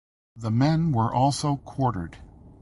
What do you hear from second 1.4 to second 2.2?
quartered.